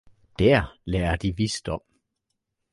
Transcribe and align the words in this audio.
der 0.39 0.75
lærer 0.85 1.15
de 1.15 1.35
visdom. 1.37 1.81